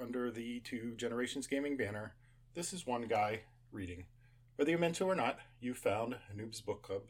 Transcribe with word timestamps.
under 0.00 0.30
the 0.30 0.60
Two 0.60 0.94
Generations 0.96 1.46
Gaming 1.46 1.76
banner, 1.76 2.14
this 2.54 2.72
is 2.72 2.86
one 2.86 3.02
guy 3.02 3.40
reading. 3.70 4.04
Whether 4.56 4.70
you 4.70 4.78
meant 4.78 4.96
to 4.96 5.04
or 5.06 5.14
not, 5.14 5.38
you 5.60 5.74
found 5.74 6.16
Noob's 6.36 6.60
Book 6.60 6.82
Club. 6.82 7.02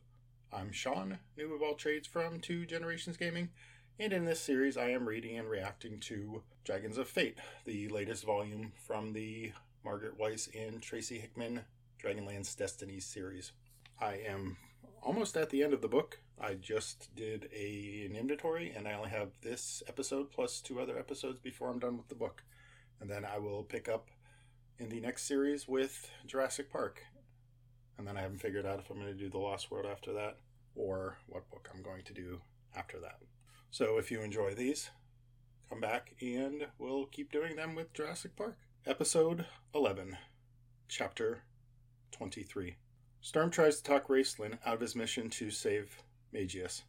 I'm 0.53 0.73
Sean, 0.73 1.18
noob 1.39 1.55
of 1.55 1.63
all 1.63 1.75
trades 1.75 2.07
from 2.07 2.41
Two 2.41 2.67
Generations 2.67 3.17
Gaming, 3.17 3.50
and 3.99 4.13
in 4.13 4.25
this 4.25 4.41
series 4.41 4.77
I 4.77 4.91
am 4.91 5.08
reading 5.08 5.39
and 5.39 5.49
reacting 5.49 6.00
to 6.00 6.43
Dragons 6.64 6.99
of 6.99 7.08
Fate, 7.08 7.39
the 7.64 7.89
latest 7.89 8.25
volume 8.25 8.72
from 8.86 9.13
the 9.13 9.53
Margaret 9.85 10.19
Weis 10.19 10.49
and 10.55 10.80
Tracy 10.80 11.19
Hickman 11.19 11.63
Dragonlance 12.03 12.57
Destinies 12.57 13.05
series. 13.05 13.53
I 14.00 14.14
am 14.27 14.57
almost 15.03 15.36
at 15.36 15.50
the 15.50 15.63
end 15.63 15.72
of 15.72 15.83
the 15.83 15.89
book. 15.89 16.21
I 16.41 16.55
just 16.55 17.14
did 17.14 17.49
a, 17.55 18.07
an 18.07 18.17
inventory 18.17 18.72
and 18.75 18.89
I 18.89 18.94
only 18.94 19.11
have 19.11 19.30
this 19.43 19.83
episode 19.89 20.30
plus 20.30 20.61
two 20.61 20.80
other 20.80 20.99
episodes 20.99 21.39
before 21.39 21.69
I'm 21.69 21.79
done 21.79 21.96
with 21.96 22.08
the 22.08 22.14
book. 22.14 22.43
And 23.03 23.11
then 23.11 23.25
I 23.25 23.39
will 23.39 23.65
pick 23.65 23.89
up 23.89 24.11
in 24.79 24.89
the 24.89 25.01
next 25.01 25.25
series 25.25 25.67
with 25.67 26.09
Jurassic 26.25 26.71
Park. 26.71 27.03
And 27.99 28.07
then 28.07 28.17
I 28.17 28.21
haven't 28.21 28.39
figured 28.39 28.65
out 28.65 28.79
if 28.79 28.91
I'm 28.91 29.01
going 29.01 29.09
to 29.09 29.19
do 29.19 29.29
The 29.29 29.39
Lost 29.39 29.73
World 29.73 29.87
after 29.91 30.13
that 30.13 30.37
or 30.77 31.19
what 31.27 31.51
book 31.51 31.69
I'm 31.75 31.83
going 31.83 32.05
to 32.05 32.15
do 32.15 32.41
after 32.77 33.01
that. 33.01 33.19
So 33.72 33.98
if 33.98 34.12
you 34.12 34.20
enjoy 34.20 34.55
these, 34.55 34.91
come 35.69 35.81
back 35.81 36.14
and 36.20 36.69
we'll 36.78 37.06
keep 37.06 37.33
doing 37.33 37.56
them 37.56 37.75
with 37.75 37.92
Jurassic 37.92 38.36
Park. 38.36 38.56
Episode 38.86 39.47
11, 39.75 40.16
Chapter 40.87 41.42
23. 42.12 42.77
Storm 43.20 43.50
tries 43.50 43.78
to 43.78 43.83
talk 43.83 44.06
Raistlin 44.06 44.59
out 44.64 44.75
of 44.75 44.81
his 44.81 44.94
mission 44.94 45.28
to 45.31 45.50
save 45.50 46.05
Magius. 46.33 46.84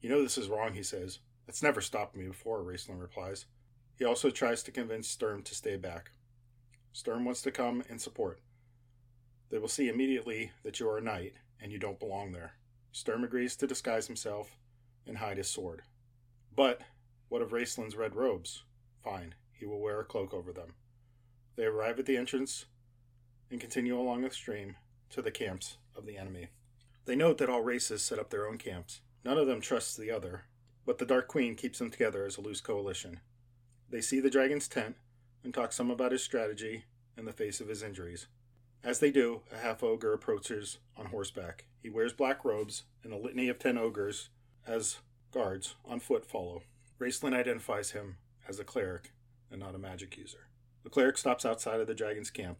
You 0.00 0.08
know 0.08 0.24
this 0.24 0.38
is 0.38 0.48
wrong, 0.48 0.74
he 0.74 0.82
says. 0.82 1.20
It's 1.46 1.62
never 1.62 1.80
stopped 1.80 2.16
me 2.16 2.26
before, 2.26 2.64
Raistlin 2.64 3.00
replies. 3.00 3.46
He 3.96 4.04
also 4.04 4.30
tries 4.30 4.62
to 4.64 4.72
convince 4.72 5.08
Sturm 5.08 5.42
to 5.42 5.54
stay 5.54 5.76
back. 5.76 6.10
Sturm 6.92 7.24
wants 7.24 7.42
to 7.42 7.50
come 7.50 7.82
and 7.88 8.00
support. 8.00 8.40
They 9.50 9.58
will 9.58 9.68
see 9.68 9.88
immediately 9.88 10.52
that 10.62 10.80
you 10.80 10.88
are 10.88 10.98
a 10.98 11.02
knight 11.02 11.34
and 11.60 11.70
you 11.70 11.78
don't 11.78 12.00
belong 12.00 12.32
there. 12.32 12.54
Sturm 12.90 13.24
agrees 13.24 13.56
to 13.56 13.66
disguise 13.66 14.06
himself 14.06 14.56
and 15.06 15.18
hide 15.18 15.36
his 15.36 15.48
sword. 15.48 15.82
But 16.54 16.80
what 17.28 17.42
of 17.42 17.52
Raistlin's 17.52 17.96
red 17.96 18.14
robes? 18.14 18.62
Fine, 19.02 19.34
he 19.52 19.64
will 19.64 19.80
wear 19.80 20.00
a 20.00 20.04
cloak 20.04 20.34
over 20.34 20.52
them. 20.52 20.74
They 21.56 21.64
arrive 21.64 21.98
at 21.98 22.06
the 22.06 22.16
entrance 22.16 22.66
and 23.50 23.60
continue 23.60 23.98
along 23.98 24.22
the 24.22 24.30
stream 24.30 24.76
to 25.10 25.22
the 25.22 25.30
camps 25.30 25.76
of 25.94 26.06
the 26.06 26.16
enemy. 26.16 26.48
They 27.04 27.16
note 27.16 27.38
that 27.38 27.50
all 27.50 27.62
races 27.62 28.02
set 28.02 28.18
up 28.18 28.30
their 28.30 28.46
own 28.46 28.58
camps. 28.58 29.00
None 29.24 29.38
of 29.38 29.46
them 29.46 29.60
trusts 29.60 29.96
the 29.96 30.10
other, 30.10 30.44
but 30.84 30.98
the 30.98 31.06
Dark 31.06 31.28
Queen 31.28 31.54
keeps 31.54 31.78
them 31.78 31.90
together 31.90 32.24
as 32.24 32.36
a 32.36 32.40
loose 32.40 32.60
coalition. 32.60 33.20
They 33.92 34.00
see 34.00 34.20
the 34.20 34.30
dragon's 34.30 34.68
tent 34.68 34.96
and 35.44 35.52
talk 35.52 35.70
some 35.70 35.90
about 35.90 36.12
his 36.12 36.24
strategy 36.24 36.84
in 37.16 37.26
the 37.26 37.32
face 37.32 37.60
of 37.60 37.68
his 37.68 37.82
injuries. 37.82 38.26
As 38.82 38.98
they 38.98 39.10
do, 39.10 39.42
a 39.52 39.58
half 39.58 39.82
ogre 39.82 40.14
approaches 40.14 40.78
on 40.96 41.06
horseback. 41.06 41.66
He 41.82 41.90
wears 41.90 42.14
black 42.14 42.42
robes, 42.42 42.84
and 43.04 43.12
a 43.12 43.18
litany 43.18 43.50
of 43.50 43.58
ten 43.58 43.76
ogres, 43.76 44.30
as 44.66 44.96
guards, 45.30 45.74
on 45.84 46.00
foot 46.00 46.24
follow. 46.24 46.62
Raistlin 46.98 47.34
identifies 47.34 47.90
him 47.90 48.16
as 48.48 48.58
a 48.58 48.64
cleric 48.64 49.12
and 49.50 49.60
not 49.60 49.74
a 49.74 49.78
magic 49.78 50.16
user. 50.16 50.48
The 50.84 50.90
cleric 50.90 51.18
stops 51.18 51.44
outside 51.44 51.80
of 51.80 51.86
the 51.86 51.94
dragon's 51.94 52.30
camp. 52.30 52.58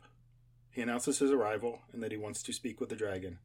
He 0.71 0.83
announces 0.83 1.19
his 1.19 1.31
arrival 1.31 1.81
and 1.93 2.03
that 2.03 2.13
he 2.13 2.19
wants 2.19 2.43
to 2.43 2.53
speak 2.53 2.79
with 2.79 2.91
the 2.91 2.97
dragon. 2.97 3.39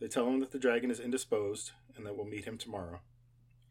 They 0.00 0.08
tell 0.08 0.26
him 0.26 0.40
that 0.40 0.50
the 0.50 0.58
dragon 0.58 0.90
is 0.90 0.98
indisposed 0.98 1.70
and 1.96 2.04
that 2.04 2.16
we'll 2.16 2.26
meet 2.26 2.44
him 2.44 2.58
tomorrow. 2.58 3.00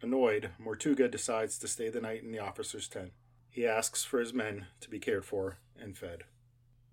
Annoyed, 0.02 0.52
Mortuga 0.64 1.12
decides 1.12 1.60
to 1.60 1.68
stay 1.68 1.90
the 1.90 2.00
night 2.00 2.24
in 2.24 2.32
the 2.32 2.40
officer's 2.40 2.88
tent. 2.88 3.12
He 3.50 3.66
asks 3.66 4.04
for 4.04 4.20
his 4.20 4.34
men 4.34 4.68
to 4.80 4.90
be 4.90 5.00
cared 5.00 5.26
for 5.26 5.58
and 5.80 5.98
fed. 5.98 6.24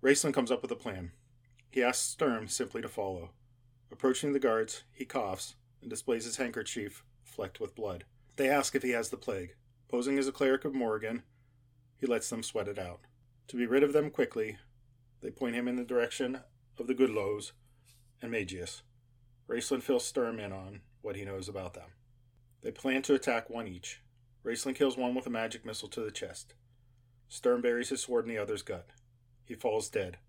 Raistlin 0.01 0.33
comes 0.33 0.51
up 0.51 0.61
with 0.61 0.71
a 0.71 0.75
plan. 0.75 1.11
He 1.69 1.83
asks 1.83 2.03
Sturm 2.07 2.47
simply 2.47 2.81
to 2.81 2.89
follow. 2.89 3.31
Approaching 3.91 4.33
the 4.33 4.39
guards, 4.39 4.83
he 4.91 5.05
coughs 5.05 5.55
and 5.81 5.89
displays 5.89 6.25
his 6.25 6.37
handkerchief 6.37 7.03
flecked 7.23 7.59
with 7.59 7.75
blood. 7.75 8.05
They 8.35 8.49
ask 8.49 8.75
if 8.75 8.83
he 8.83 8.91
has 8.91 9.09
the 9.09 9.17
plague. 9.17 9.55
Posing 9.87 10.17
as 10.17 10.27
a 10.27 10.31
cleric 10.31 10.65
of 10.65 10.73
Morgion, 10.73 11.23
he 11.95 12.07
lets 12.07 12.29
them 12.29 12.43
sweat 12.43 12.67
it 12.67 12.77
out. 12.77 12.99
To 13.47 13.55
be 13.55 13.65
rid 13.65 13.83
of 13.83 13.93
them 13.93 14.09
quickly, 14.09 14.57
they 15.21 15.31
point 15.31 15.55
him 15.55 15.67
in 15.67 15.75
the 15.75 15.83
direction 15.83 16.41
of 16.77 16.87
the 16.87 16.95
Goodlows 16.95 17.53
and 18.21 18.31
Magius. 18.31 18.81
Raistlin 19.47 19.81
fills 19.81 20.05
Sturm 20.05 20.39
in 20.39 20.51
on 20.51 20.81
what 21.01 21.15
he 21.15 21.23
knows 21.23 21.47
about 21.47 21.73
them. 21.73 21.91
They 22.61 22.71
plan 22.71 23.01
to 23.03 23.13
attack 23.13 23.49
one 23.49 23.67
each. 23.67 24.01
Raistlin 24.47 24.75
kills 24.75 24.95
one 24.95 25.13
with 25.13 25.27
a 25.27 25.29
magic 25.29 25.65
missile 25.65 25.89
to 25.89 25.99
the 25.99 26.09
chest. 26.09 26.53
Sturm 27.27 27.61
buries 27.61 27.89
his 27.89 28.03
sword 28.03 28.23
in 28.23 28.29
the 28.33 28.41
other's 28.41 28.61
gut. 28.61 28.91
He 29.43 29.55
falls 29.55 29.89
dead. 29.89 30.19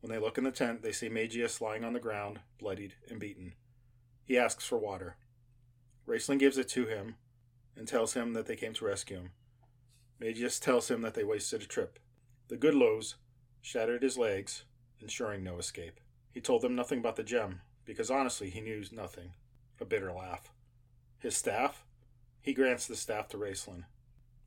When 0.00 0.12
they 0.12 0.20
look 0.20 0.38
in 0.38 0.44
the 0.44 0.52
tent, 0.52 0.82
they 0.82 0.92
see 0.92 1.08
Magius 1.08 1.60
lying 1.60 1.84
on 1.84 1.92
the 1.92 1.98
ground, 1.98 2.38
bloodied 2.60 2.94
and 3.10 3.18
beaten. 3.18 3.54
He 4.24 4.38
asks 4.38 4.64
for 4.64 4.78
water. 4.78 5.16
Raistlin 6.06 6.38
gives 6.38 6.58
it 6.58 6.68
to 6.68 6.86
him 6.86 7.16
and 7.76 7.88
tells 7.88 8.14
him 8.14 8.34
that 8.34 8.46
they 8.46 8.54
came 8.54 8.72
to 8.74 8.84
rescue 8.84 9.16
him. 9.16 9.30
Magius 10.20 10.60
tells 10.60 10.88
him 10.88 11.02
that 11.02 11.14
they 11.14 11.24
wasted 11.24 11.60
a 11.60 11.66
trip. 11.66 11.98
The 12.46 12.56
Goodlows 12.56 13.14
shattered 13.60 14.04
his 14.04 14.16
legs, 14.16 14.62
ensuring 15.00 15.42
no 15.42 15.58
escape. 15.58 15.98
He 16.30 16.40
told 16.40 16.62
them 16.62 16.76
nothing 16.76 17.00
about 17.00 17.16
the 17.16 17.24
gem, 17.24 17.62
because 17.84 18.12
honestly 18.12 18.48
he 18.48 18.60
knew 18.60 18.84
nothing. 18.92 19.32
A 19.80 19.84
bitter 19.84 20.12
laugh. 20.12 20.52
His 21.18 21.36
staff? 21.36 21.84
He 22.42 22.54
grants 22.54 22.86
the 22.86 22.96
staff 22.96 23.28
to 23.28 23.36
Raistlin. 23.36 23.84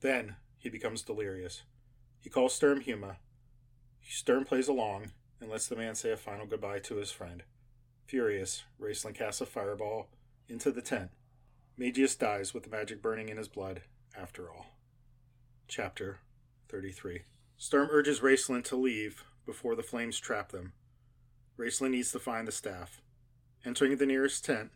Then 0.01 0.35
he 0.57 0.69
becomes 0.69 1.01
delirious. 1.01 1.63
He 2.19 2.29
calls 2.29 2.53
Sturm 2.53 2.81
Huma. 2.81 3.17
Sturm 4.01 4.45
plays 4.45 4.67
along 4.67 5.11
and 5.39 5.49
lets 5.49 5.67
the 5.67 5.75
man 5.75 5.95
say 5.95 6.11
a 6.11 6.17
final 6.17 6.45
goodbye 6.45 6.79
to 6.79 6.95
his 6.95 7.11
friend. 7.11 7.43
Furious, 8.05 8.63
Raistlin 8.81 9.15
casts 9.15 9.41
a 9.41 9.45
fireball 9.45 10.09
into 10.47 10.71
the 10.71 10.81
tent. 10.81 11.11
Magius 11.77 12.15
dies 12.15 12.53
with 12.53 12.63
the 12.63 12.69
magic 12.69 13.01
burning 13.01 13.29
in 13.29 13.37
his 13.37 13.47
blood 13.47 13.81
after 14.15 14.49
all. 14.49 14.67
Chapter 15.67 16.19
33 16.69 17.21
Sturm 17.57 17.89
urges 17.91 18.19
Raistlin 18.19 18.63
to 18.65 18.75
leave 18.75 19.23
before 19.45 19.75
the 19.75 19.83
flames 19.83 20.19
trap 20.19 20.51
them. 20.51 20.73
Raistlin 21.57 21.91
needs 21.91 22.11
to 22.11 22.19
find 22.19 22.47
the 22.47 22.51
staff. 22.51 23.01
Entering 23.65 23.97
the 23.97 24.05
nearest 24.05 24.43
tent, 24.43 24.71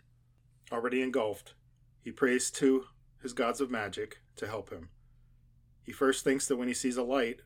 already 0.72 1.02
engulfed, 1.02 1.54
he 2.02 2.12
prays 2.12 2.50
to 2.52 2.86
his 3.22 3.34
gods 3.34 3.62
of 3.62 3.72
magic 3.72 4.20
to 4.36 4.48
help 4.48 4.70
him. 4.70 4.90
He 5.84 5.92
first 5.92 6.24
thinks 6.24 6.48
that 6.48 6.58
when 6.58 6.68
he 6.68 6.74
sees 6.74 6.98
a 6.98 7.04
light, 7.04 7.42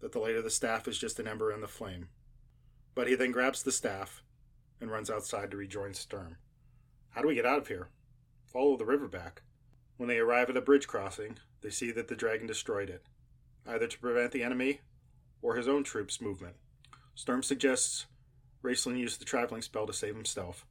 that 0.00 0.12
the 0.12 0.18
light 0.18 0.36
of 0.36 0.44
the 0.44 0.50
staff 0.50 0.88
is 0.88 0.98
just 0.98 1.18
an 1.18 1.28
ember 1.28 1.52
in 1.52 1.60
the 1.60 1.68
flame. 1.68 2.08
But 2.94 3.08
he 3.08 3.14
then 3.14 3.32
grabs 3.32 3.62
the 3.62 3.72
staff 3.72 4.22
and 4.80 4.90
runs 4.90 5.10
outside 5.10 5.50
to 5.50 5.56
rejoin 5.56 5.94
Sturm. 5.94 6.36
How 7.10 7.22
do 7.22 7.28
we 7.28 7.34
get 7.34 7.46
out 7.46 7.58
of 7.58 7.68
here? 7.68 7.88
Follow 8.44 8.76
the 8.76 8.84
river 8.84 9.08
back. 9.08 9.42
When 9.96 10.08
they 10.08 10.18
arrive 10.18 10.48
at 10.48 10.56
a 10.56 10.62
bridge 10.62 10.86
crossing, 10.86 11.38
they 11.60 11.70
see 11.70 11.90
that 11.92 12.08
the 12.08 12.16
dragon 12.16 12.46
destroyed 12.46 12.88
it 12.88 13.04
either 13.66 13.86
to 13.86 13.98
prevent 13.98 14.32
the 14.32 14.42
enemy 14.42 14.80
or 15.42 15.56
his 15.56 15.68
own 15.68 15.84
troops' 15.84 16.20
movement. 16.20 16.56
Sturm 17.14 17.42
suggests 17.42 18.06
Raistlin 18.62 18.98
use 18.98 19.16
the 19.16 19.24
traveling 19.24 19.62
spell 19.62 19.86
to 19.86 19.92
save 19.92 20.14
himself. 20.14 20.64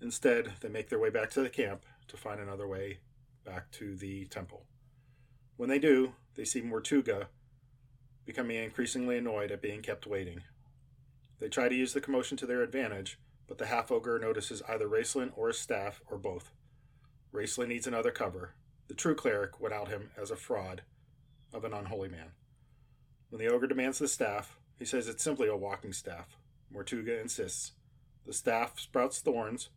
Instead, 0.00 0.54
they 0.60 0.68
make 0.68 0.88
their 0.88 0.98
way 0.98 1.10
back 1.10 1.30
to 1.30 1.40
the 1.40 1.48
camp 1.48 1.84
to 2.08 2.16
find 2.16 2.40
another 2.40 2.66
way 2.66 2.98
back 3.48 3.70
to 3.72 3.96
the 3.96 4.26
temple. 4.26 4.66
When 5.56 5.68
they 5.68 5.78
do, 5.78 6.12
they 6.34 6.44
see 6.44 6.60
Mortuga 6.60 7.26
becoming 8.26 8.62
increasingly 8.62 9.16
annoyed 9.16 9.50
at 9.50 9.62
being 9.62 9.80
kept 9.80 10.06
waiting. 10.06 10.42
They 11.40 11.48
try 11.48 11.68
to 11.68 11.74
use 11.74 11.94
the 11.94 12.00
commotion 12.00 12.36
to 12.38 12.46
their 12.46 12.62
advantage, 12.62 13.18
but 13.46 13.56
the 13.56 13.66
half 13.66 13.90
ogre 13.90 14.18
notices 14.18 14.62
either 14.68 14.86
Raistlin 14.86 15.32
or 15.34 15.48
his 15.48 15.58
staff 15.58 16.02
or 16.10 16.18
both. 16.18 16.52
Raistlin 17.32 17.68
needs 17.68 17.86
another 17.86 18.10
cover. 18.10 18.54
The 18.88 18.94
true 18.94 19.14
cleric 19.14 19.60
would 19.60 19.72
out 19.72 19.88
him 19.88 20.10
as 20.20 20.30
a 20.30 20.36
fraud 20.36 20.82
of 21.54 21.64
an 21.64 21.72
unholy 21.72 22.08
man. 22.08 22.32
When 23.30 23.40
the 23.40 23.52
ogre 23.52 23.66
demands 23.66 23.98
the 23.98 24.08
staff, 24.08 24.58
he 24.78 24.84
says 24.84 25.08
it's 25.08 25.24
simply 25.24 25.48
a 25.48 25.56
walking 25.56 25.94
staff. 25.94 26.36
Mortuga 26.72 27.18
insists. 27.20 27.72
The 28.26 28.32
staff 28.34 28.78
sprouts 28.78 29.20
thorns 29.20 29.70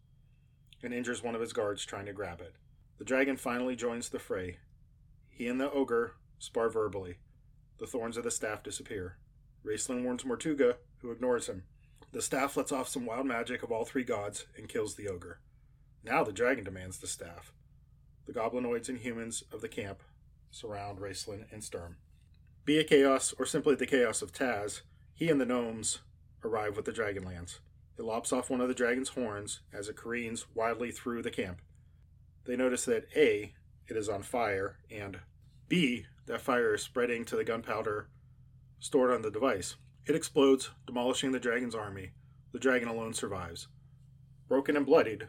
and 0.84 0.94
injures 0.94 1.24
one 1.24 1.36
of 1.36 1.42
his 1.42 1.54
guards 1.54 1.86
trying 1.86 2.06
to 2.08 2.14
grab 2.14 2.42
it. 2.42 2.54
The 3.02 3.06
dragon 3.06 3.36
finally 3.36 3.76
joins 3.76 4.10
the 4.10 4.20
fray. 4.20 4.58
He 5.28 5.48
and 5.48 5.60
the 5.60 5.72
ogre 5.72 6.14
spar 6.38 6.70
verbally. 6.70 7.18
The 7.80 7.88
thorns 7.88 8.16
of 8.16 8.24
the 8.24 8.30
staff 8.30 8.62
disappear. 8.62 9.18
Raistlin 9.66 10.04
warns 10.04 10.24
Mortuga, 10.24 10.76
who 11.00 11.10
ignores 11.10 11.50
him. 11.50 11.64
The 12.12 12.22
staff 12.22 12.56
lets 12.56 12.72
off 12.72 12.88
some 12.88 13.08
wild 13.08 13.26
magic 13.26 13.64
of 13.64 13.72
all 13.72 13.86
three 13.86 14.04
gods 14.04 14.46
and 14.56 14.70
kills 14.70 14.94
the 14.94 15.08
ogre. 15.08 15.40
Now 16.04 16.24
the 16.24 16.32
dragon 16.32 16.64
demands 16.64 17.00
the 17.00 17.08
staff. 17.08 17.54
The 18.28 18.34
goblinoids 18.34 18.88
and 18.88 19.00
humans 19.00 19.44
of 19.52 19.62
the 19.62 19.68
camp 19.68 20.04
surround 20.52 21.00
Raistlin 21.00 21.52
and 21.52 21.64
Sturm. 21.64 21.98
Be 22.66 22.78
it 22.78 22.88
chaos 22.88 23.34
or 23.40 23.48
simply 23.48 23.74
the 23.74 23.88
chaos 23.88 24.22
of 24.22 24.32
Taz, 24.32 24.82
he 25.16 25.28
and 25.32 25.42
the 25.42 25.46
gnomes 25.48 26.02
arrive 26.44 26.76
with 26.76 26.86
the 26.86 26.92
Dragonlance. 26.92 27.62
It 27.98 28.04
lops 28.04 28.32
off 28.32 28.52
one 28.52 28.62
of 28.62 28.68
the 28.68 28.76
dragon's 28.76 29.10
horns 29.10 29.62
as 29.74 29.90
it 29.90 29.98
careens 29.98 30.46
wildly 30.54 30.92
through 30.92 31.24
the 31.24 31.32
camp. 31.32 31.64
They 32.46 32.56
notice 32.56 32.86
that 32.86 33.08
A, 33.16 33.54
it 33.88 33.98
is 33.98 34.10
on 34.10 34.24
fire, 34.24 34.78
and 34.90 35.20
B, 35.68 36.06
that 36.26 36.42
fire 36.42 36.74
is 36.74 36.82
spreading 36.82 37.26
to 37.26 37.36
the 37.36 37.44
gunpowder 37.44 38.08
stored 38.82 39.12
on 39.12 39.22
the 39.22 39.32
device. 39.32 39.76
It 40.08 40.16
explodes, 40.16 40.72
demolishing 40.88 41.32
the 41.32 41.40
dragon's 41.40 41.76
army. 41.76 42.12
The 42.52 42.60
dragon 42.60 42.90
alone 42.90 43.14
survives. 43.14 43.68
Broken 44.48 44.76
and 44.76 44.86
bloodied, 44.86 45.28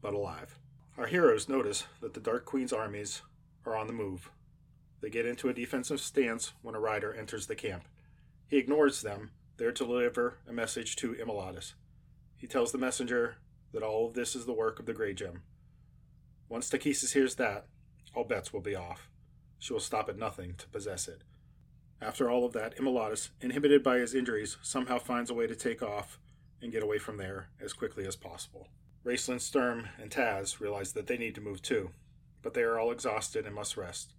but 0.00 0.14
alive. 0.14 0.58
Our 0.96 1.06
heroes 1.06 1.48
notice 1.48 1.84
that 2.00 2.14
the 2.14 2.20
Dark 2.20 2.44
Queen's 2.44 2.72
armies 2.72 3.22
are 3.66 3.76
on 3.76 3.88
the 3.88 3.92
move. 3.92 4.30
They 5.02 5.10
get 5.10 5.26
into 5.26 5.48
a 5.48 5.52
defensive 5.52 6.00
stance 6.00 6.52
when 6.62 6.74
a 6.74 6.80
rider 6.80 7.12
enters 7.12 7.48
the 7.48 7.56
camp. 7.56 7.84
He 8.48 8.56
ignores 8.56 9.02
them, 9.02 9.32
there 9.56 9.72
to 9.72 9.84
deliver 9.84 10.38
a 10.48 10.52
message 10.52 10.96
to 10.96 11.14
Immolatus. 11.14 11.74
He 12.36 12.46
tells 12.46 12.70
the 12.70 12.78
messenger 12.78 13.36
that 13.72 13.82
all 13.82 14.06
of 14.06 14.14
this 14.14 14.36
is 14.36 14.46
the 14.46 14.52
work 14.52 14.78
of 14.78 14.86
the 14.86 14.94
Grey 14.94 15.12
Gem. 15.12 15.42
Once 16.48 16.70
Takhisis 16.70 17.12
hears 17.12 17.34
that, 17.36 17.66
all 18.14 18.24
bets 18.24 18.52
will 18.52 18.60
be 18.60 18.76
off. 18.76 19.08
She 19.58 19.72
will 19.72 19.80
stop 19.80 20.08
at 20.08 20.18
nothing 20.18 20.54
to 20.58 20.68
possess 20.68 21.08
it. 21.08 21.22
After 22.00 22.30
all 22.30 22.44
of 22.44 22.52
that, 22.52 22.76
Immolatus, 22.76 23.30
inhibited 23.40 23.82
by 23.82 23.98
his 23.98 24.14
injuries, 24.14 24.58
somehow 24.62 24.98
finds 24.98 25.30
a 25.30 25.34
way 25.34 25.46
to 25.46 25.56
take 25.56 25.82
off 25.82 26.18
and 26.60 26.72
get 26.72 26.82
away 26.82 26.98
from 26.98 27.16
there 27.16 27.48
as 27.60 27.72
quickly 27.72 28.06
as 28.06 28.16
possible. 28.16 28.68
Raistlin, 29.04 29.40
Sturm, 29.40 29.88
and 30.00 30.10
Taz 30.10 30.60
realize 30.60 30.92
that 30.92 31.06
they 31.06 31.16
need 31.16 31.34
to 31.36 31.40
move 31.40 31.62
too, 31.62 31.90
but 32.42 32.54
they 32.54 32.62
are 32.62 32.78
all 32.78 32.90
exhausted 32.90 33.46
and 33.46 33.54
must 33.54 33.76
rest. 33.76 34.12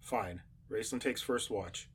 Fine, 0.00 0.42
Raistlin 0.70 1.00
takes 1.00 1.22
first 1.22 1.50
watch. 1.50 1.88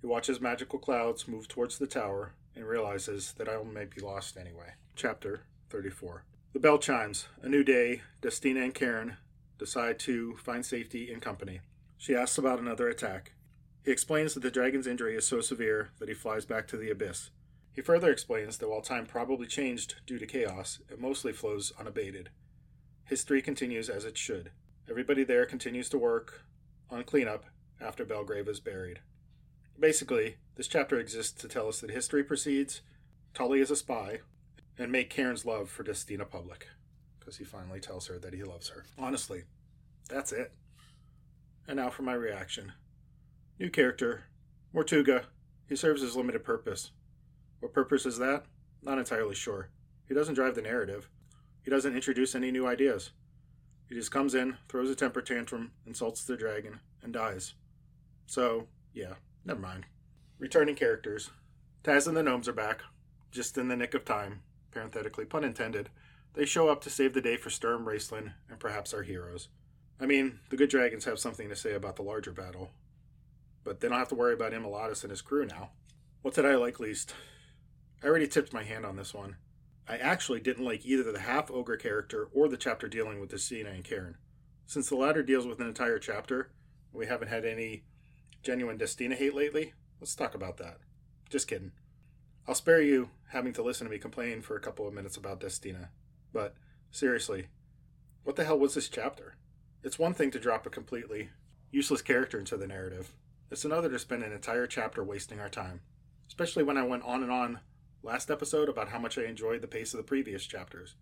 He 0.00 0.06
watches 0.06 0.40
magical 0.40 0.78
clouds 0.78 1.26
move 1.26 1.48
towards 1.48 1.78
the 1.78 1.86
tower 1.86 2.34
and 2.54 2.66
realizes 2.66 3.32
that 3.38 3.48
I 3.48 3.62
may 3.62 3.84
be 3.84 4.00
lost 4.00 4.36
anyway. 4.36 4.74
Chapter 4.96 5.44
34 5.70 6.24
The 6.58 6.62
bell 6.62 6.78
chimes. 6.78 7.28
A 7.40 7.48
new 7.48 7.62
day. 7.62 8.02
Destina 8.20 8.64
and 8.64 8.74
Kairn 8.74 9.18
decide 9.60 10.00
to 10.00 10.34
find 10.38 10.66
safety 10.66 11.08
in 11.08 11.20
company. 11.20 11.60
She 11.96 12.16
asks 12.16 12.36
about 12.36 12.58
another 12.58 12.88
attack. 12.88 13.34
He 13.84 13.92
explains 13.92 14.34
that 14.34 14.40
the 14.40 14.50
dragon's 14.50 14.88
injury 14.88 15.14
is 15.14 15.24
so 15.24 15.40
severe 15.40 15.90
that 16.00 16.08
he 16.08 16.16
flies 16.16 16.46
back 16.46 16.66
to 16.66 16.76
the 16.76 16.90
abyss. 16.90 17.30
He 17.70 17.80
further 17.80 18.10
explains 18.10 18.58
that 18.58 18.68
while 18.68 18.80
time 18.80 19.06
probably 19.06 19.46
changed 19.46 20.00
due 20.04 20.18
to 20.18 20.26
chaos, 20.26 20.80
it 20.90 21.00
mostly 21.00 21.32
flows 21.32 21.72
unabated. 21.78 22.30
History 23.04 23.40
continues 23.40 23.88
as 23.88 24.04
it 24.04 24.18
should. 24.18 24.50
Everybody 24.90 25.22
there 25.22 25.46
continues 25.46 25.88
to 25.90 25.96
work 25.98 26.42
on 26.90 27.04
cleanup 27.04 27.44
after 27.80 28.04
Belgrave 28.04 28.48
is 28.48 28.58
buried. 28.58 28.98
Basically, 29.78 30.38
this 30.56 30.66
chapter 30.66 30.98
exists 30.98 31.40
to 31.40 31.46
tell 31.46 31.68
us 31.68 31.80
that 31.80 31.92
history 31.92 32.24
proceeds, 32.24 32.80
Tully 33.32 33.60
is 33.60 33.70
a 33.70 33.76
spy, 33.76 34.22
and 34.78 34.92
make 34.92 35.10
Kairn's 35.10 35.44
love 35.44 35.68
for 35.68 35.84
Destina 35.84 36.28
public. 36.28 36.68
Because 37.18 37.36
he 37.36 37.44
finally 37.44 37.80
tells 37.80 38.06
her 38.06 38.18
that 38.18 38.32
he 38.32 38.44
loves 38.44 38.68
her. 38.68 38.84
Honestly, 38.98 39.42
that's 40.08 40.32
it. 40.32 40.52
And 41.66 41.76
now 41.76 41.90
for 41.90 42.02
my 42.02 42.14
reaction. 42.14 42.72
New 43.58 43.70
character, 43.70 44.24
Mortuga. 44.74 45.24
He 45.68 45.76
serves 45.76 46.00
his 46.00 46.16
limited 46.16 46.44
purpose. 46.44 46.92
What 47.60 47.74
purpose 47.74 48.06
is 48.06 48.18
that? 48.18 48.44
Not 48.82 48.98
entirely 48.98 49.34
sure. 49.34 49.70
He 50.06 50.14
doesn't 50.14 50.34
drive 50.34 50.54
the 50.54 50.62
narrative. 50.62 51.10
He 51.62 51.70
doesn't 51.70 51.94
introduce 51.94 52.34
any 52.34 52.50
new 52.50 52.66
ideas. 52.66 53.10
He 53.88 53.94
just 53.94 54.10
comes 54.10 54.34
in, 54.34 54.56
throws 54.68 54.88
a 54.90 54.94
temper 54.94 55.20
tantrum, 55.20 55.72
insults 55.86 56.24
the 56.24 56.36
dragon, 56.36 56.80
and 57.02 57.12
dies. 57.12 57.54
So, 58.26 58.68
yeah, 58.94 59.14
never 59.44 59.60
mind. 59.60 59.84
Returning 60.38 60.74
characters. 60.74 61.30
Taz 61.82 62.06
and 62.06 62.16
the 62.16 62.22
gnomes 62.22 62.48
are 62.48 62.52
back, 62.52 62.82
just 63.30 63.58
in 63.58 63.68
the 63.68 63.76
nick 63.76 63.94
of 63.94 64.04
time, 64.04 64.42
parenthetically 64.70 65.24
pun 65.24 65.44
intended. 65.44 65.90
They 66.34 66.44
show 66.44 66.68
up 66.68 66.82
to 66.82 66.90
save 66.90 67.14
the 67.14 67.20
day 67.20 67.36
for 67.36 67.50
Sturm, 67.50 67.84
Raistlin, 67.84 68.34
and 68.48 68.60
perhaps 68.60 68.94
our 68.94 69.02
heroes. 69.02 69.48
I 70.00 70.06
mean, 70.06 70.40
the 70.50 70.56
good 70.56 70.70
dragons 70.70 71.04
have 71.06 71.18
something 71.18 71.48
to 71.48 71.56
say 71.56 71.74
about 71.74 71.96
the 71.96 72.02
larger 72.02 72.32
battle, 72.32 72.70
but 73.64 73.80
they 73.80 73.88
don't 73.88 73.98
have 73.98 74.08
to 74.08 74.14
worry 74.14 74.34
about 74.34 74.52
Immolatus 74.52 75.02
and 75.02 75.10
his 75.10 75.22
crew 75.22 75.44
now. 75.44 75.70
What 76.22 76.34
did 76.34 76.46
I 76.46 76.54
like 76.54 76.78
least? 76.78 77.14
I 78.02 78.06
already 78.06 78.28
tipped 78.28 78.52
my 78.52 78.62
hand 78.62 78.86
on 78.86 78.96
this 78.96 79.12
one. 79.12 79.36
I 79.88 79.96
actually 79.96 80.40
didn't 80.40 80.64
like 80.64 80.84
either 80.84 81.10
the 81.10 81.20
half 81.20 81.50
ogre 81.50 81.76
character 81.76 82.28
or 82.32 82.48
the 82.48 82.56
chapter 82.56 82.88
dealing 82.88 83.20
with 83.20 83.32
Destina 83.32 83.74
and 83.74 83.84
Kairn. 83.84 84.14
Since 84.66 84.88
the 84.88 84.96
latter 84.96 85.22
deals 85.22 85.46
with 85.46 85.60
an 85.60 85.66
entire 85.66 85.98
chapter, 85.98 86.50
we 86.92 87.06
haven't 87.06 87.28
had 87.28 87.44
any 87.44 87.84
genuine 88.42 88.78
Destina 88.78 89.14
hate 89.14 89.34
lately, 89.34 89.72
let's 90.00 90.14
talk 90.14 90.34
about 90.34 90.58
that. 90.58 90.78
Just 91.30 91.48
kidding. 91.48 91.72
I'll 92.48 92.54
spare 92.54 92.80
you 92.80 93.10
having 93.28 93.52
to 93.52 93.62
listen 93.62 93.86
to 93.86 93.90
me 93.90 93.98
complain 93.98 94.40
for 94.40 94.56
a 94.56 94.60
couple 94.60 94.88
of 94.88 94.94
minutes 94.94 95.18
about 95.18 95.38
Destina, 95.38 95.88
but 96.32 96.54
seriously, 96.90 97.48
what 98.24 98.36
the 98.36 98.44
hell 98.44 98.58
was 98.58 98.72
this 98.72 98.88
chapter? 98.88 99.36
It's 99.82 99.98
one 99.98 100.14
thing 100.14 100.30
to 100.30 100.40
drop 100.40 100.64
a 100.64 100.70
completely 100.70 101.28
useless 101.70 102.00
character 102.00 102.38
into 102.38 102.56
the 102.56 102.66
narrative. 102.66 103.12
It's 103.50 103.66
another 103.66 103.90
to 103.90 103.98
spend 103.98 104.22
an 104.22 104.32
entire 104.32 104.66
chapter 104.66 105.04
wasting 105.04 105.40
our 105.40 105.50
time, 105.50 105.82
especially 106.26 106.62
when 106.62 106.78
I 106.78 106.84
went 106.84 107.02
on 107.02 107.22
and 107.22 107.30
on 107.30 107.60
last 108.02 108.30
episode 108.30 108.70
about 108.70 108.88
how 108.88 108.98
much 108.98 109.18
I 109.18 109.24
enjoyed 109.24 109.60
the 109.60 109.68
pace 109.68 109.92
of 109.92 109.98
the 109.98 110.02
previous 110.02 110.46
chapters. 110.46 110.94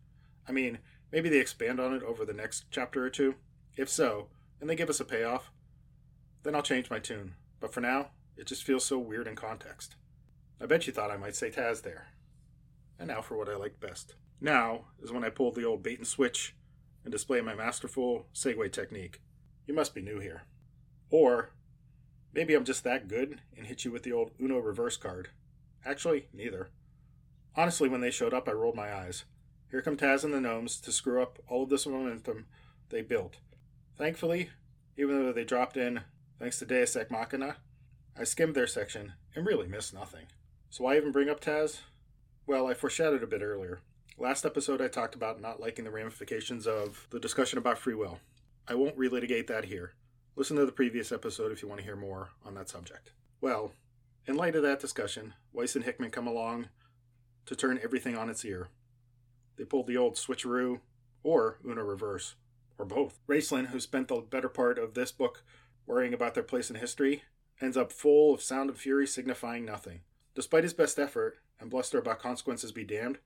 I 0.48 0.52
mean, 0.52 0.78
maybe 1.12 1.28
they 1.28 1.38
expand 1.38 1.78
on 1.78 1.94
it 1.94 2.02
over 2.02 2.24
the 2.24 2.32
next 2.32 2.64
chapter 2.72 3.04
or 3.04 3.10
two. 3.10 3.36
If 3.76 3.88
so, 3.88 4.30
and 4.60 4.68
they 4.68 4.74
give 4.74 4.90
us 4.90 4.98
a 4.98 5.04
payoff, 5.04 5.52
then 6.42 6.56
I'll 6.56 6.62
change 6.62 6.90
my 6.90 6.98
tune. 6.98 7.36
But 7.60 7.72
for 7.72 7.80
now, 7.80 8.08
it 8.36 8.48
just 8.48 8.64
feels 8.64 8.84
so 8.84 8.98
weird 8.98 9.28
in 9.28 9.36
context. 9.36 9.94
I 10.60 10.66
bet 10.66 10.86
you 10.86 10.92
thought 10.92 11.10
I 11.10 11.16
might 11.16 11.36
say 11.36 11.50
Taz 11.50 11.82
there. 11.82 12.08
And 12.98 13.08
now 13.08 13.20
for 13.20 13.36
what 13.36 13.48
I 13.48 13.56
like 13.56 13.78
best. 13.80 14.14
Now 14.40 14.86
is 15.02 15.12
when 15.12 15.24
I 15.24 15.30
pull 15.30 15.52
the 15.52 15.64
old 15.64 15.82
bait 15.82 15.98
and 15.98 16.06
switch 16.06 16.54
and 17.04 17.12
display 17.12 17.40
my 17.40 17.54
masterful 17.54 18.26
segue 18.34 18.72
technique. 18.72 19.20
You 19.66 19.74
must 19.74 19.94
be 19.94 20.02
new 20.02 20.18
here. 20.18 20.42
Or 21.10 21.50
maybe 22.32 22.54
I'm 22.54 22.64
just 22.64 22.84
that 22.84 23.08
good 23.08 23.40
and 23.56 23.66
hit 23.66 23.84
you 23.84 23.92
with 23.92 24.02
the 24.02 24.12
old 24.12 24.30
Uno 24.40 24.58
reverse 24.58 24.96
card. 24.96 25.28
Actually, 25.84 26.28
neither. 26.32 26.70
Honestly, 27.54 27.88
when 27.88 28.00
they 28.00 28.10
showed 28.10 28.34
up, 28.34 28.48
I 28.48 28.52
rolled 28.52 28.76
my 28.76 28.94
eyes. 28.94 29.24
Here 29.70 29.82
come 29.82 29.96
Taz 29.96 30.24
and 30.24 30.32
the 30.32 30.40
gnomes 30.40 30.80
to 30.80 30.92
screw 30.92 31.22
up 31.22 31.38
all 31.48 31.64
of 31.64 31.70
this 31.70 31.86
momentum 31.86 32.46
they 32.88 33.02
built. 33.02 33.36
Thankfully, 33.96 34.50
even 34.96 35.24
though 35.24 35.32
they 35.32 35.44
dropped 35.44 35.76
in 35.76 36.02
thanks 36.38 36.58
to 36.58 36.66
Deus 36.66 36.96
Ex 36.96 37.10
Machina, 37.10 37.56
I 38.18 38.24
skimmed 38.24 38.54
their 38.54 38.66
section 38.66 39.14
and 39.34 39.46
really 39.46 39.66
missed 39.66 39.94
nothing. 39.94 40.26
So 40.70 40.84
why 40.84 40.96
even 40.96 41.12
bring 41.12 41.28
up 41.28 41.40
Taz? 41.40 41.80
Well, 42.46 42.66
I 42.66 42.74
foreshadowed 42.74 43.22
a 43.22 43.26
bit 43.26 43.42
earlier. 43.42 43.80
Last 44.18 44.44
episode, 44.44 44.80
I 44.80 44.88
talked 44.88 45.14
about 45.14 45.40
not 45.40 45.60
liking 45.60 45.84
the 45.84 45.90
ramifications 45.90 46.66
of 46.66 47.06
the 47.10 47.20
discussion 47.20 47.58
about 47.58 47.78
free 47.78 47.94
will. 47.94 48.18
I 48.68 48.74
won't 48.74 48.98
relitigate 48.98 49.46
that 49.46 49.66
here. 49.66 49.92
Listen 50.36 50.56
to 50.56 50.66
the 50.66 50.72
previous 50.72 51.12
episode 51.12 51.52
if 51.52 51.62
you 51.62 51.68
want 51.68 51.80
to 51.80 51.84
hear 51.84 51.96
more 51.96 52.30
on 52.44 52.54
that 52.54 52.68
subject. 52.68 53.12
Well, 53.40 53.72
in 54.26 54.36
light 54.36 54.56
of 54.56 54.62
that 54.62 54.80
discussion, 54.80 55.34
Weis 55.54 55.76
and 55.76 55.84
Hickman 55.84 56.10
come 56.10 56.26
along 56.26 56.68
to 57.46 57.54
turn 57.54 57.80
everything 57.82 58.16
on 58.16 58.28
its 58.28 58.44
ear. 58.44 58.68
They 59.56 59.64
pulled 59.64 59.86
the 59.86 59.96
old 59.96 60.14
switcheroo, 60.14 60.80
or 61.22 61.58
Una 61.64 61.84
reverse, 61.84 62.34
or 62.78 62.84
both. 62.84 63.18
Raistlin, 63.28 63.68
who 63.68 63.80
spent 63.80 64.08
the 64.08 64.16
better 64.16 64.48
part 64.48 64.78
of 64.78 64.94
this 64.94 65.12
book 65.12 65.42
worrying 65.86 66.12
about 66.12 66.34
their 66.34 66.42
place 66.42 66.70
in 66.70 66.76
history, 66.76 67.22
ends 67.60 67.76
up 67.76 67.92
full 67.92 68.34
of 68.34 68.42
sound 68.42 68.68
and 68.68 68.78
fury 68.78 69.06
signifying 69.06 69.64
nothing. 69.64 70.00
Despite 70.36 70.64
his 70.64 70.74
best 70.74 70.98
effort 70.98 71.38
and 71.58 71.70
bluster 71.70 71.98
about 71.98 72.20
consequences 72.20 72.70
be 72.70 72.84
damned, 72.84 73.18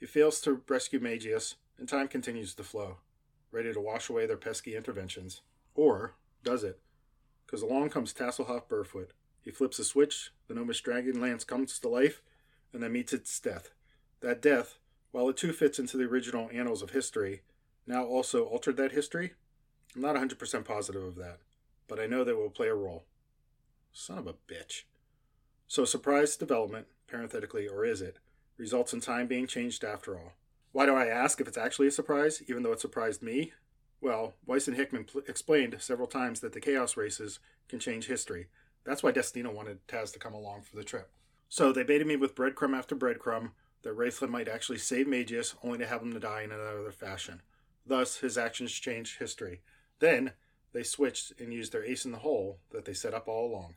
he 0.00 0.06
fails 0.06 0.40
to 0.40 0.60
rescue 0.68 0.98
Magius, 0.98 1.54
and 1.78 1.88
time 1.88 2.08
continues 2.08 2.52
to 2.56 2.64
flow, 2.64 2.96
ready 3.52 3.72
to 3.72 3.80
wash 3.80 4.10
away 4.10 4.26
their 4.26 4.36
pesky 4.36 4.74
interventions. 4.74 5.42
Or 5.76 6.16
does 6.42 6.64
it? 6.64 6.80
Because 7.46 7.62
along 7.62 7.90
comes 7.90 8.12
Tasslehoff 8.12 8.66
Burrfoot. 8.68 9.10
He 9.40 9.52
flips 9.52 9.78
a 9.78 9.84
switch, 9.84 10.32
the 10.48 10.54
gnomish 10.54 10.82
dragon 10.82 11.20
lance 11.20 11.44
comes 11.44 11.78
to 11.78 11.88
life, 11.88 12.22
and 12.72 12.82
then 12.82 12.92
meets 12.92 13.12
its 13.12 13.38
death. 13.38 13.70
That 14.20 14.42
death, 14.42 14.78
while 15.12 15.28
it 15.28 15.36
too 15.36 15.52
fits 15.52 15.78
into 15.78 15.96
the 15.96 16.04
original 16.06 16.50
annals 16.52 16.82
of 16.82 16.90
history, 16.90 17.42
now 17.86 18.04
also 18.04 18.44
altered 18.44 18.76
that 18.78 18.90
history? 18.90 19.34
I'm 19.94 20.02
not 20.02 20.16
100% 20.16 20.64
positive 20.64 21.04
of 21.04 21.14
that, 21.14 21.38
but 21.86 22.00
I 22.00 22.06
know 22.06 22.24
that 22.24 22.36
will 22.36 22.50
play 22.50 22.66
a 22.66 22.74
role. 22.74 23.04
Son 23.92 24.18
of 24.18 24.26
a 24.26 24.34
bitch. 24.34 24.82
So, 25.70 25.84
surprise 25.84 26.34
development, 26.34 26.86
parenthetically, 27.06 27.68
or 27.68 27.84
is 27.84 28.00
it, 28.00 28.18
results 28.56 28.94
in 28.94 29.00
time 29.00 29.26
being 29.26 29.46
changed 29.46 29.84
after 29.84 30.16
all. 30.16 30.32
Why 30.72 30.86
do 30.86 30.94
I 30.94 31.06
ask 31.06 31.42
if 31.42 31.46
it's 31.46 31.58
actually 31.58 31.88
a 31.88 31.92
surprise, 31.92 32.42
even 32.48 32.62
though 32.62 32.72
it 32.72 32.80
surprised 32.80 33.22
me? 33.22 33.52
Well, 34.00 34.32
Weis 34.48 34.66
and 34.66 34.78
Hickman 34.78 35.04
pl- 35.04 35.22
explained 35.28 35.76
several 35.78 36.08
times 36.08 36.40
that 36.40 36.54
the 36.54 36.60
Chaos 36.60 36.96
races 36.96 37.38
can 37.68 37.80
change 37.80 38.06
history. 38.06 38.46
That's 38.84 39.02
why 39.02 39.12
Destina 39.12 39.52
wanted 39.52 39.86
Taz 39.86 40.10
to 40.14 40.18
come 40.18 40.32
along 40.32 40.62
for 40.62 40.74
the 40.74 40.84
trip. 40.84 41.10
So 41.50 41.70
they 41.70 41.82
baited 41.82 42.06
me 42.06 42.16
with 42.16 42.34
breadcrumb 42.34 42.76
after 42.76 42.96
breadcrumb 42.96 43.50
that 43.82 43.96
Raistlin 43.96 44.30
might 44.30 44.48
actually 44.48 44.78
save 44.78 45.06
Magius, 45.06 45.54
only 45.62 45.78
to 45.78 45.86
have 45.86 46.00
him 46.00 46.14
to 46.14 46.20
die 46.20 46.42
in 46.42 46.50
another 46.50 46.92
fashion. 46.92 47.42
Thus, 47.86 48.18
his 48.18 48.38
actions 48.38 48.72
changed 48.72 49.18
history. 49.18 49.60
Then, 49.98 50.32
they 50.72 50.82
switched 50.82 51.38
and 51.38 51.52
used 51.52 51.72
their 51.72 51.84
ace 51.84 52.06
in 52.06 52.12
the 52.12 52.18
hole 52.18 52.58
that 52.70 52.86
they 52.86 52.94
set 52.94 53.12
up 53.12 53.28
all 53.28 53.50
along. 53.52 53.74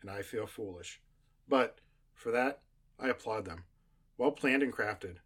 And 0.00 0.10
I 0.10 0.22
feel 0.22 0.46
foolish. 0.46 1.00
But, 1.48 1.78
for 2.14 2.30
that, 2.30 2.60
I 2.98 3.08
applaud 3.08 3.44
them. 3.44 3.64
Well 4.16 4.32
planned 4.32 4.62
and 4.62 4.72
crafted. 4.72 5.16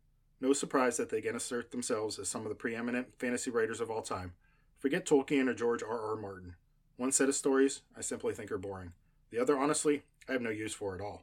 No 0.40 0.52
surprise 0.52 0.96
that 0.96 1.08
they 1.08 1.18
again 1.18 1.36
assert 1.36 1.70
themselves 1.70 2.18
as 2.18 2.28
some 2.28 2.42
of 2.42 2.48
the 2.48 2.54
preeminent 2.54 3.18
fantasy 3.18 3.50
writers 3.50 3.80
of 3.80 3.90
all 3.90 4.02
time. 4.02 4.32
Forget 4.78 5.06
Tolkien 5.06 5.48
or 5.48 5.54
George 5.54 5.82
R. 5.82 6.10
R. 6.10 6.16
Martin. 6.16 6.54
One 6.96 7.12
set 7.12 7.28
of 7.28 7.34
stories 7.34 7.82
I 7.96 8.00
simply 8.00 8.34
think 8.34 8.50
are 8.52 8.58
boring. 8.58 8.92
The 9.30 9.38
other, 9.38 9.56
honestly, 9.56 10.02
I 10.28 10.32
have 10.32 10.42
no 10.42 10.50
use 10.50 10.74
for 10.74 10.94
at 10.94 11.00
all. 11.00 11.22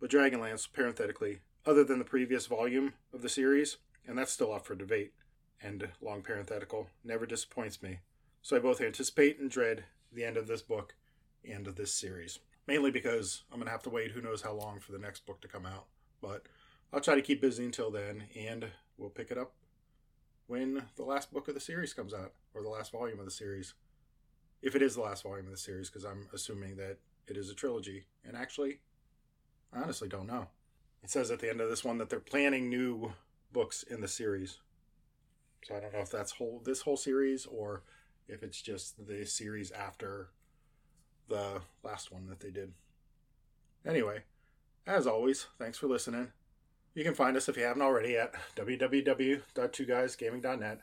But 0.00 0.10
Dragonlance, 0.10 0.72
parenthetically, 0.72 1.40
other 1.66 1.84
than 1.84 1.98
the 1.98 2.04
previous 2.04 2.46
volume 2.46 2.94
of 3.12 3.22
the 3.22 3.28
series, 3.28 3.76
and 4.06 4.16
that's 4.16 4.32
still 4.32 4.52
up 4.52 4.66
for 4.66 4.74
debate, 4.74 5.12
and 5.60 5.88
long 6.00 6.22
parenthetical, 6.22 6.88
never 7.04 7.26
disappoints 7.26 7.82
me. 7.82 8.00
So 8.42 8.56
I 8.56 8.60
both 8.60 8.80
anticipate 8.80 9.38
and 9.38 9.50
dread 9.50 9.84
the 10.12 10.24
end 10.24 10.36
of 10.36 10.46
this 10.46 10.62
book 10.62 10.94
and 11.48 11.66
of 11.66 11.76
this 11.76 11.92
series. 11.92 12.38
Mainly 12.68 12.90
because 12.90 13.44
I'm 13.50 13.58
going 13.58 13.66
to 13.66 13.72
have 13.72 13.82
to 13.84 13.90
wait 13.90 14.10
who 14.10 14.20
knows 14.20 14.42
how 14.42 14.52
long 14.52 14.78
for 14.78 14.92
the 14.92 14.98
next 14.98 15.24
book 15.24 15.40
to 15.40 15.48
come 15.48 15.64
out. 15.64 15.86
But 16.20 16.42
I'll 16.92 17.00
try 17.00 17.14
to 17.14 17.22
keep 17.22 17.40
busy 17.40 17.64
until 17.64 17.90
then, 17.90 18.24
and 18.36 18.66
we'll 18.98 19.08
pick 19.08 19.30
it 19.30 19.38
up 19.38 19.54
when 20.48 20.82
the 20.96 21.02
last 21.02 21.32
book 21.32 21.48
of 21.48 21.54
the 21.54 21.60
series 21.60 21.94
comes 21.94 22.12
out, 22.12 22.34
or 22.54 22.62
the 22.62 22.68
last 22.68 22.92
volume 22.92 23.18
of 23.20 23.24
the 23.24 23.30
series. 23.30 23.72
If 24.60 24.76
it 24.76 24.82
is 24.82 24.94
the 24.94 25.00
last 25.00 25.22
volume 25.22 25.46
of 25.46 25.52
the 25.52 25.56
series, 25.56 25.88
because 25.88 26.04
I'm 26.04 26.28
assuming 26.34 26.76
that 26.76 26.98
it 27.26 27.38
is 27.38 27.48
a 27.48 27.54
trilogy. 27.54 28.04
And 28.22 28.36
actually, 28.36 28.80
I 29.72 29.80
honestly 29.80 30.08
don't 30.08 30.26
know. 30.26 30.48
It 31.02 31.08
says 31.08 31.30
at 31.30 31.38
the 31.38 31.48
end 31.48 31.62
of 31.62 31.70
this 31.70 31.84
one 31.84 31.96
that 31.98 32.10
they're 32.10 32.20
planning 32.20 32.68
new 32.68 33.12
books 33.50 33.82
in 33.82 34.02
the 34.02 34.08
series. 34.08 34.58
So 35.64 35.74
I 35.74 35.80
don't 35.80 35.94
know 35.94 36.00
if 36.00 36.10
that's 36.10 36.32
whole 36.32 36.60
this 36.64 36.82
whole 36.82 36.98
series 36.98 37.46
or 37.46 37.82
if 38.28 38.42
it's 38.42 38.60
just 38.60 39.06
the 39.06 39.24
series 39.24 39.70
after 39.70 40.28
the 41.28 41.60
last 41.98 42.12
one 42.12 42.28
that 42.28 42.38
they 42.38 42.52
did. 42.52 42.74
Anyway, 43.84 44.20
as 44.86 45.04
always, 45.04 45.48
thanks 45.58 45.78
for 45.78 45.88
listening. 45.88 46.28
You 46.94 47.02
can 47.02 47.12
find 47.12 47.36
us 47.36 47.48
if 47.48 47.56
you 47.56 47.64
haven't 47.64 47.82
already 47.82 48.16
at 48.16 48.34
www.twoguysgaming.net. 48.54 50.80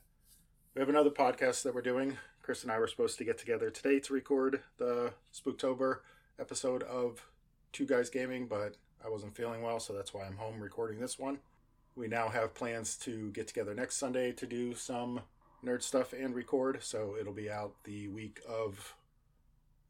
We 0.74 0.82
have 0.82 0.90
another 0.90 1.12
podcast 1.12 1.64
that 1.64 1.74
we're 1.74 1.82
doing. 1.82 2.18
Chris 2.42 2.64
and 2.64 2.72
I 2.72 2.80
were 2.80 2.88
supposed 2.88 3.18
to 3.20 3.24
get 3.24 3.38
together 3.38 3.70
today 3.70 4.02
to 4.02 4.14
record 4.14 4.60
the 4.78 5.14
Spooktober 5.34 6.00
episode 6.38 6.84
of 6.84 7.26
Two 7.72 7.86
Guys 7.86 8.10
Gaming, 8.10 8.46
but 8.46 8.76
I 9.02 9.08
wasn't 9.08 9.38
feeling 9.38 9.62
well, 9.62 9.80
so 9.80 9.94
that's 9.94 10.14
why 10.14 10.26
I'm 10.26 10.36
home 10.36 10.60
recording 10.60 11.00
this 11.00 11.18
one. 11.18 11.40
We 11.96 12.10
now 12.10 12.28
have 12.28 12.54
plans 12.54 12.98
to 12.98 13.32
get 13.32 13.48
together 13.48 13.74
next 13.74 13.96
Sunday 13.96 14.34
to 14.34 14.46
do 14.46 14.76
some 14.76 15.22
nerd 15.64 15.82
stuff 15.82 16.12
and 16.12 16.36
record, 16.36 16.84
so 16.84 17.16
it'll 17.18 17.32
be 17.32 17.50
out 17.50 17.86
the 17.86 18.10
week 18.10 18.42
of 18.46 18.98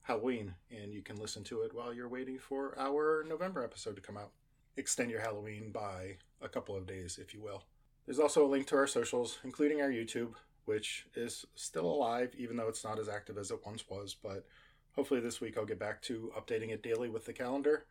Halloween, 0.06 0.54
and 0.70 0.94
you 0.94 1.02
can 1.02 1.16
listen 1.16 1.44
to 1.46 1.62
it 1.62 1.74
while 1.74 1.92
you're 1.92 2.08
waiting 2.08 2.38
for 2.38 2.78
our 2.78 3.26
November 3.28 3.64
episode 3.64 3.96
to 3.96 4.04
come 4.04 4.18
out. 4.18 4.30
Extend 4.78 5.10
your 5.10 5.20
Halloween 5.20 5.72
by 5.72 6.18
a 6.44 6.48
couple 6.48 6.76
of 6.76 6.86
days, 6.86 7.18
if 7.20 7.34
you 7.34 7.42
will. 7.42 7.64
There's 8.06 8.20
also 8.20 8.46
a 8.46 8.48
link 8.48 8.68
to 8.68 8.76
our 8.76 8.86
socials, 8.86 9.40
including 9.44 9.82
our 9.82 9.90
YouTube, 9.90 10.34
which 10.66 11.08
is 11.16 11.44
still 11.56 11.88
alive, 11.88 12.36
even 12.38 12.56
though 12.56 12.68
it's 12.68 12.84
not 12.84 13.00
as 13.00 13.10
active 13.10 13.40
as 13.40 13.50
it 13.50 13.66
once 13.66 13.90
was. 13.90 14.14
But 14.14 14.46
hopefully, 14.92 15.22
this 15.22 15.42
week 15.42 15.58
I'll 15.58 15.66
get 15.66 15.80
back 15.80 16.04
to 16.04 16.32
updating 16.38 16.70
it 16.70 16.84
daily 16.84 17.10
with 17.10 17.26
the 17.26 17.34
calendar, 17.34 17.86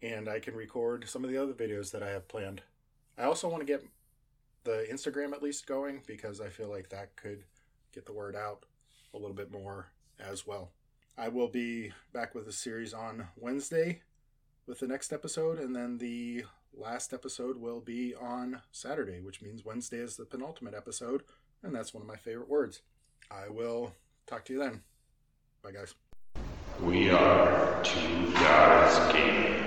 and 0.00 0.30
I 0.30 0.40
can 0.40 0.54
record 0.54 1.06
some 1.06 1.22
of 1.22 1.30
the 1.30 1.36
other 1.36 1.52
videos 1.52 1.90
that 1.90 2.02
I 2.02 2.08
have 2.12 2.28
planned. 2.28 2.62
I 3.18 3.24
also 3.24 3.50
want 3.50 3.60
to 3.60 3.70
get 3.70 3.84
the 4.64 4.86
Instagram 4.90 5.34
at 5.34 5.42
least 5.42 5.66
going 5.66 6.00
because 6.06 6.40
I 6.40 6.48
feel 6.48 6.70
like 6.70 6.88
that 6.88 7.14
could 7.16 7.44
get 7.92 8.06
the 8.06 8.14
word 8.14 8.34
out 8.34 8.64
a 9.12 9.18
little 9.18 9.36
bit 9.36 9.52
more 9.52 9.88
as 10.18 10.46
well. 10.46 10.70
I 11.16 11.28
will 11.28 11.48
be 11.48 11.92
back 12.12 12.34
with 12.34 12.48
a 12.48 12.52
series 12.52 12.94
on 12.94 13.28
Wednesday 13.36 14.00
with 14.66 14.80
the 14.80 14.86
next 14.86 15.12
episode, 15.12 15.58
and 15.58 15.76
then 15.76 15.98
the 15.98 16.44
last 16.74 17.12
episode 17.12 17.58
will 17.58 17.80
be 17.80 18.14
on 18.14 18.62
Saturday, 18.70 19.20
which 19.20 19.42
means 19.42 19.64
Wednesday 19.64 19.98
is 19.98 20.16
the 20.16 20.24
penultimate 20.24 20.74
episode, 20.74 21.22
and 21.62 21.74
that's 21.74 21.92
one 21.92 22.02
of 22.02 22.08
my 22.08 22.16
favorite 22.16 22.48
words. 22.48 22.80
I 23.30 23.48
will 23.50 23.92
talk 24.26 24.44
to 24.46 24.54
you 24.54 24.58
then. 24.58 24.82
Bye, 25.62 25.72
guys. 25.72 25.94
We 26.82 27.10
are 27.10 27.82
two 27.84 28.32
guys 28.32 29.12
gaming. 29.12 29.61